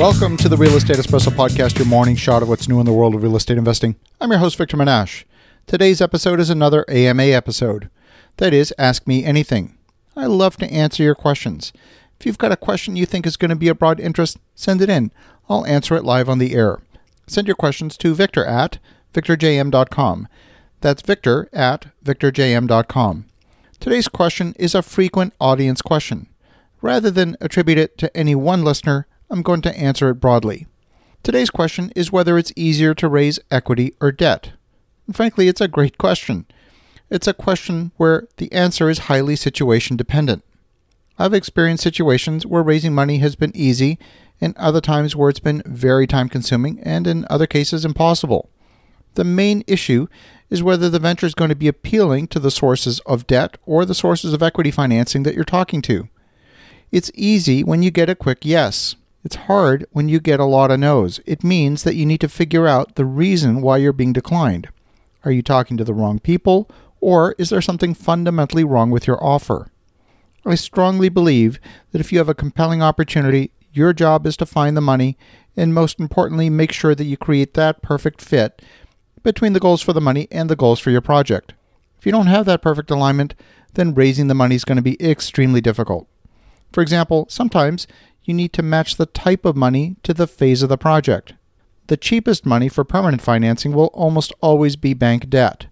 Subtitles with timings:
[0.00, 2.92] Welcome to the Real Estate Espresso Podcast, your morning shot of what's new in the
[2.92, 3.96] world of real estate investing.
[4.18, 5.24] I'm your host, Victor Menasce.
[5.66, 7.90] Today's episode is another AMA episode.
[8.38, 9.76] That is, Ask Me Anything.
[10.16, 11.74] I love to answer your questions.
[12.18, 14.80] If you've got a question you think is going to be of broad interest, send
[14.80, 15.12] it in.
[15.50, 16.78] I'll answer it live on the air.
[17.26, 18.78] Send your questions to victor at
[19.12, 20.28] victorjm.com.
[20.80, 23.26] That's victor at victorjm.com.
[23.78, 26.26] Today's question is a frequent audience question.
[26.80, 30.66] Rather than attribute it to any one listener, I'm going to answer it broadly.
[31.22, 34.52] Today's question is whether it's easier to raise equity or debt.
[35.06, 36.46] And frankly, it's a great question.
[37.10, 40.42] It's a question where the answer is highly situation dependent.
[41.16, 43.98] I've experienced situations where raising money has been easy,
[44.40, 48.50] and other times where it's been very time consuming, and in other cases, impossible.
[49.14, 50.08] The main issue
[50.48, 53.84] is whether the venture is going to be appealing to the sources of debt or
[53.84, 56.08] the sources of equity financing that you're talking to.
[56.90, 58.96] It's easy when you get a quick yes.
[59.22, 61.20] It's hard when you get a lot of no's.
[61.26, 64.68] It means that you need to figure out the reason why you're being declined.
[65.24, 69.22] Are you talking to the wrong people, or is there something fundamentally wrong with your
[69.22, 69.70] offer?
[70.46, 71.60] I strongly believe
[71.92, 75.18] that if you have a compelling opportunity, your job is to find the money
[75.54, 78.62] and, most importantly, make sure that you create that perfect fit
[79.22, 81.52] between the goals for the money and the goals for your project.
[81.98, 83.34] If you don't have that perfect alignment,
[83.74, 86.08] then raising the money is going to be extremely difficult.
[86.72, 87.86] For example, sometimes
[88.24, 91.34] you need to match the type of money to the phase of the project.
[91.88, 95.66] The cheapest money for permanent financing will almost always be bank debt.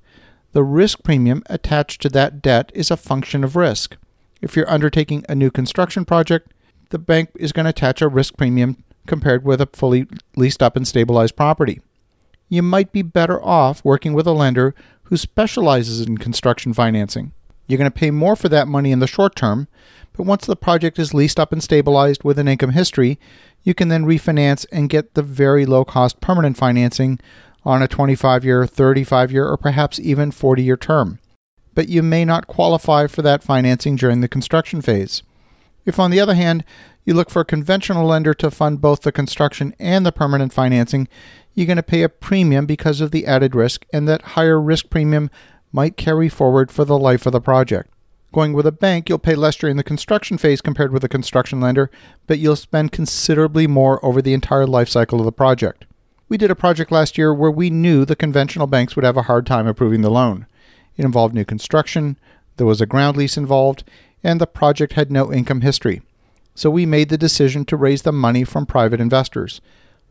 [0.53, 3.97] The risk premium attached to that debt is a function of risk.
[4.41, 6.53] If you're undertaking a new construction project,
[6.91, 10.77] the bank is going to attach a risk premium compared with a fully leased up
[10.77, 11.81] and stabilized property.
[12.49, 14.75] You might be better off working with a lender
[15.05, 17.33] who specializes in construction financing.
[17.67, 19.69] You're going to pay more for that money in the short term,
[20.19, 23.21] but once the project is leased up and stabilized with an income history,
[23.63, 27.21] you can then refinance and get the very low cost permanent financing
[27.65, 31.21] on a 25 year, 35 year, or perhaps even 40 year term.
[31.73, 35.23] But you may not qualify for that financing during the construction phase.
[35.87, 36.65] If, on the other hand,
[37.05, 41.07] you look for a conventional lender to fund both the construction and the permanent financing,
[41.55, 44.91] you're going to pay a premium because of the added risk, and that higher risk
[44.91, 45.31] premium
[45.71, 47.89] might carry forward for the life of the project.
[48.33, 51.61] Going with a bank, you'll pay less during the construction phase compared with a construction
[51.61, 51.91] lender,
[52.27, 55.87] but you'll spend considerably more over the entire life cycle of the project.
[56.29, 59.23] We did a project last year where we knew the conventional banks would have a
[59.23, 60.47] hard time approving the loan.
[60.97, 62.19] It involved new construction,
[62.59, 63.85] there was a ground lease involved,
[64.23, 66.03] and the project had no income history.
[66.55, 69.63] So we made the decision to raise the money from private investors.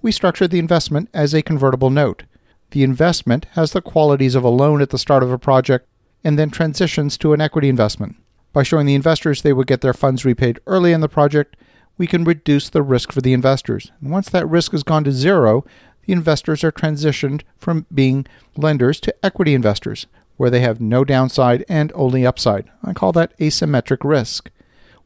[0.02, 2.24] We structured the investment as a convertible note.
[2.72, 5.88] The investment has the qualities of a loan at the start of a project
[6.24, 8.16] and then transitions to an equity investment.
[8.54, 11.56] By showing the investors they would get their funds repaid early in the project,
[11.98, 13.92] we can reduce the risk for the investors.
[14.02, 15.66] And once that risk has gone to zero,
[16.06, 18.26] the investors are transitioned from being
[18.56, 20.08] lenders to equity investors,
[20.38, 22.70] where they have no downside and only upside.
[22.84, 24.50] I call that asymmetric risk.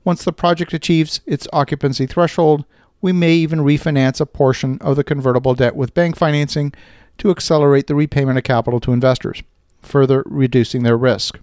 [0.03, 2.65] Once the project achieves its occupancy threshold,
[3.01, 6.73] we may even refinance a portion of the convertible debt with bank financing
[7.17, 9.43] to accelerate the repayment of capital to investors
[9.81, 11.39] further reducing their risk.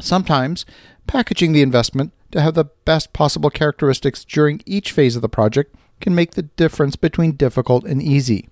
[0.00, 0.66] Sometimes,
[1.06, 5.74] packaging the investment to have the best possible characteristics during each phase of the project
[6.00, 8.48] can make the difference between difficult and easy.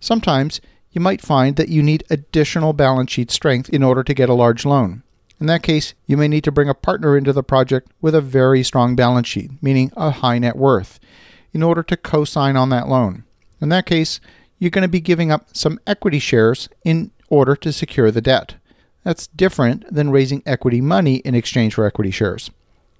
[0.00, 0.60] Sometimes,
[0.92, 4.34] you might find that you need additional balance sheet strength in order to get a
[4.34, 5.02] large loan.
[5.40, 8.20] In that case, you may need to bring a partner into the project with a
[8.20, 11.00] very strong balance sheet, meaning a high net worth,
[11.52, 13.24] in order to co sign on that loan.
[13.60, 14.20] In that case,
[14.58, 18.54] you're going to be giving up some equity shares in order to secure the debt.
[19.04, 22.50] That's different than raising equity money in exchange for equity shares.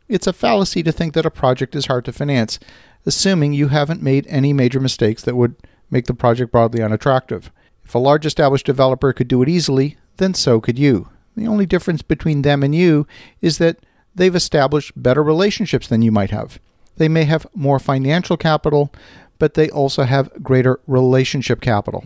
[0.06, 2.59] It's a fallacy to think that a project is hard to finance,
[3.06, 5.56] assuming you haven't made any major mistakes that would
[5.91, 7.50] make the project broadly unattractive.
[7.84, 11.09] If a large established developer could do it easily, then so could you.
[11.37, 13.06] The only difference between them and you
[13.41, 13.78] is that
[14.15, 16.59] they've established better relationships than you might have.
[16.97, 18.92] They may have more financial capital,
[19.39, 22.04] but they also have greater relationship capital.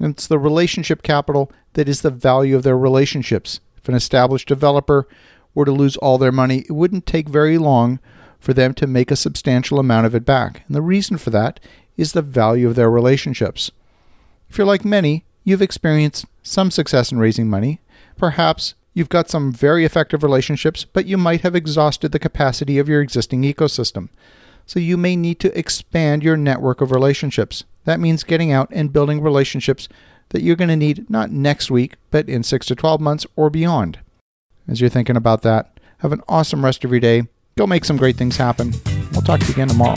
[0.00, 3.60] It's the relationship capital that is the value of their relationships.
[3.76, 5.08] If an established developer
[5.54, 7.98] were to lose all their money, it wouldn't take very long
[8.38, 10.62] for them to make a substantial amount of it back.
[10.66, 11.58] And the reason for that
[11.96, 13.70] is the value of their relationships.
[14.48, 17.80] If you're like many, you've experienced some success in raising money.
[18.16, 22.88] Perhaps you've got some very effective relationships, but you might have exhausted the capacity of
[22.88, 24.08] your existing ecosystem.
[24.68, 27.64] So you may need to expand your network of relationships.
[27.86, 29.88] That means getting out and building relationships
[30.28, 33.48] that you're going to need not next week, but in 6 to 12 months or
[33.48, 33.98] beyond.
[34.68, 37.22] As you're thinking about that, have an awesome rest of your day.
[37.56, 38.74] Go make some great things happen.
[39.12, 39.96] We'll talk to you again tomorrow.